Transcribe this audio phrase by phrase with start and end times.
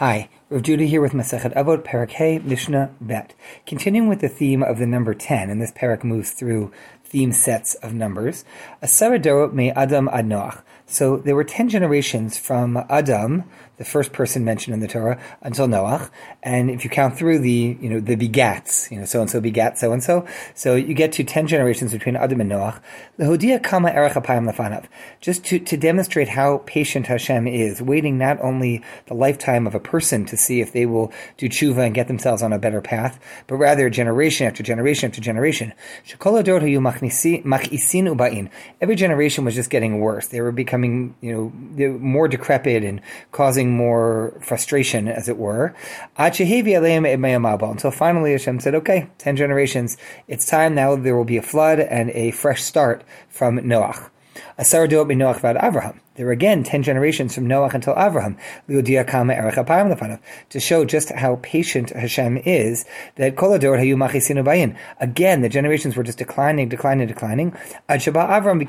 [0.00, 3.34] Hi, Rav Judah here with Masechet Avot, Parak Mishnah Bet.
[3.66, 6.72] Continuing with the theme of the number 10, and this parak moves through
[7.10, 8.44] theme sets of numbers.
[8.82, 10.62] Asara Dorot me Adam ad Noach.
[10.90, 13.44] So there were 10 generations from Adam,
[13.76, 16.10] the first person mentioned in the Torah, until Noach.
[16.42, 19.40] And if you count through the, you know, the begats, you know, so and so
[19.40, 22.80] begat so and so, so you get to 10 generations between Adam and Noach.
[23.20, 24.86] Lehodia kama erech lefanav.
[25.20, 29.80] Just to, to demonstrate how patient Hashem is, waiting not only the lifetime of a
[29.80, 33.20] person to see if they will do tshuva and get themselves on a better path,
[33.46, 35.72] but rather generation after generation after generation.
[38.80, 40.28] Every generation was just getting worse.
[40.28, 43.00] They were becoming becoming, you know, more decrepit and
[43.32, 45.74] causing more frustration, as it were.
[46.16, 49.96] Until finally Hashem said, okay, 10 generations,
[50.28, 54.10] it's time now, there will be a flood and a fresh start from Noach.
[54.58, 56.00] Asar Noach vad Avraham.
[56.14, 58.36] There were again ten generations from Noach until Avraham.
[60.50, 62.84] To show just how patient Hashem is,
[63.16, 67.56] that hayu Again, the generations were just declining, declining, declining.
[67.88, 68.60] Ad Avram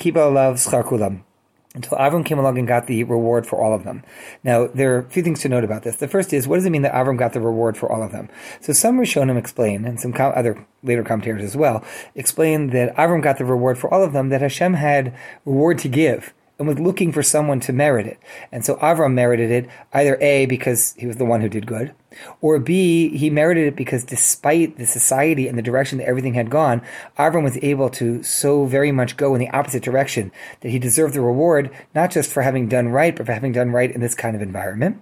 [0.55, 1.30] schar
[1.73, 4.03] until Avram came along and got the reward for all of them.
[4.43, 5.95] Now, there are a few things to note about this.
[5.95, 8.11] The first is, what does it mean that Avram got the reward for all of
[8.11, 8.29] them?
[8.59, 13.37] So some Rishonim explain, and some other later commentators as well, explain that Avram got
[13.37, 17.11] the reward for all of them, that Hashem had reward to give and was looking
[17.11, 18.19] for someone to merit it.
[18.51, 21.93] And so Avram merited it either A, because he was the one who did good,
[22.39, 26.49] or B, he merited it because despite the society and the direction that everything had
[26.49, 26.81] gone,
[27.17, 30.31] Avram was able to so very much go in the opposite direction
[30.61, 33.71] that he deserved the reward, not just for having done right, but for having done
[33.71, 35.01] right in this kind of environment.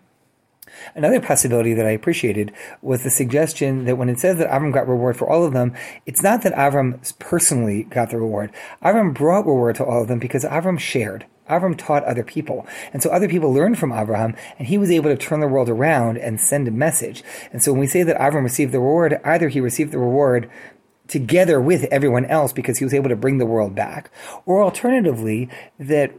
[0.96, 4.88] Another possibility that I appreciated was the suggestion that when it says that Avram got
[4.88, 8.52] reward for all of them, it's not that Avram personally got the reward.
[8.84, 11.26] Avram brought reward to all of them because Avram shared.
[11.50, 12.66] Avram taught other people.
[12.94, 15.70] And so other people learned from Abraham, and he was able to turn the world
[15.70, 17.24] around and send a message.
[17.52, 20.50] And so when we say that Avram received the reward, either he received the reward
[21.08, 24.12] together with everyone else because he was able to bring the world back,
[24.46, 25.50] or alternatively,
[25.80, 26.14] that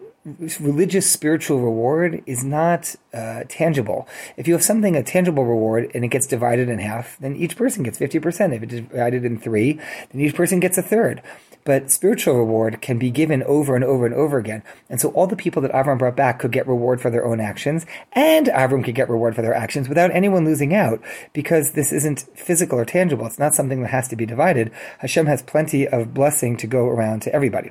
[0.60, 4.06] religious spiritual reward is not uh, tangible.
[4.36, 7.56] If you have something a tangible reward and it gets divided in half, then each
[7.56, 8.52] person gets fifty percent.
[8.52, 9.80] If it's divided in three,
[10.10, 11.22] then each person gets a third.
[11.70, 14.64] But spiritual reward can be given over and over and over again.
[14.88, 17.38] And so all the people that Avram brought back could get reward for their own
[17.38, 21.00] actions, and Avram could get reward for their actions without anyone losing out,
[21.32, 23.24] because this isn't physical or tangible.
[23.24, 24.72] It's not something that has to be divided.
[24.98, 27.70] Hashem has plenty of blessing to go around to everybody.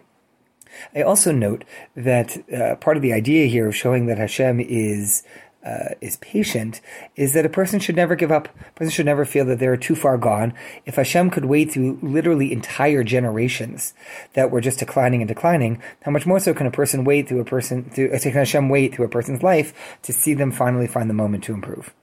[0.95, 5.23] I also note that uh, part of the idea here of showing that Hashem is
[5.69, 6.81] uh, is patient
[7.15, 8.47] is that a person should never give up.
[8.47, 10.53] A person should never feel that they're too far gone.
[10.85, 13.93] If Hashem could wait through literally entire generations
[14.33, 17.41] that were just declining and declining, how much more so can a person wait through
[17.41, 21.09] a person, through, can Hashem wait through a person's life to see them finally find
[21.09, 21.93] the moment to improve?